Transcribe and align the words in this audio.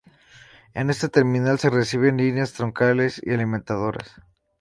En 0.73 0.89
esta 0.89 1.09
terminal 1.09 1.59
se 1.59 1.69
reciben 1.69 2.17
líneas 2.17 2.53
troncales 2.53 3.21
y 3.23 3.35
alimentadoras. 3.35 4.09